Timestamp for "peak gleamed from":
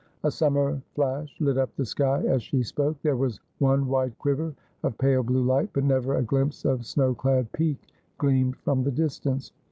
7.51-8.81